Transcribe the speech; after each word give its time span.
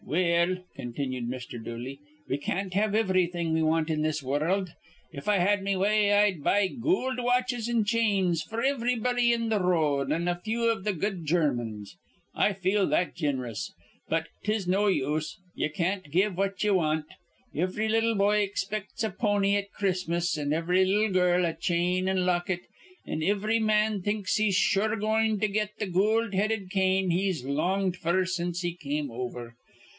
"Well," 0.03 0.57
continued 0.75 1.29
Mr. 1.29 1.63
Dooley, 1.63 1.99
"we 2.27 2.37
can't 2.37 2.73
have 2.73 2.93
ivrything 2.93 3.53
we 3.53 3.61
want 3.61 3.89
in 3.91 4.01
this 4.01 4.21
wurruld. 4.23 4.71
If 5.13 5.27
I 5.29 5.37
had 5.37 5.63
me 5.63 5.75
way, 5.77 6.11
I'd 6.11 6.43
buy 6.43 6.67
goold 6.69 7.19
watches 7.19 7.69
an' 7.69 7.85
chains 7.85 8.43
f'r 8.43 8.63
ivrybody 8.65 9.31
in 9.31 9.51
th' 9.51 9.61
r 9.61 9.63
road, 9.63 10.11
an' 10.11 10.27
a 10.27 10.41
few 10.43 10.69
iv 10.71 10.83
th' 10.83 10.99
good 10.99 11.25
Germans. 11.25 11.95
I 12.33 12.51
feel 12.51 12.87
that 12.87 13.15
gin'rous. 13.15 13.71
But 14.09 14.27
'tis 14.43 14.67
no 14.67 14.87
use. 14.87 15.37
Ye 15.55 15.69
can't 15.69 16.11
give 16.11 16.35
what 16.35 16.61
ye 16.63 16.71
want. 16.71 17.05
Ivry 17.55 17.87
little 17.87 18.15
boy 18.15 18.45
ixpects 18.47 19.03
a 19.03 19.11
pony 19.11 19.55
at 19.55 19.71
Chris'mas, 19.79 20.35
an' 20.37 20.51
ivry 20.51 20.83
little 20.83 21.13
girl 21.13 21.45
a 21.45 21.53
chain 21.55 22.09
an' 22.09 22.25
locket; 22.25 22.61
an' 23.05 23.23
ivry 23.23 23.59
man 23.59 24.01
thinks 24.01 24.35
he's 24.35 24.55
sure 24.55 24.95
goin' 24.97 25.39
to 25.39 25.47
get 25.47 25.77
th' 25.79 25.91
goold 25.93 26.33
headed 26.33 26.69
cane 26.71 27.11
he's 27.11 27.45
longed 27.45 27.95
f'r 27.97 28.27
since 28.27 28.61
he 28.61 28.75
come 28.75 29.11
over. 29.11 29.55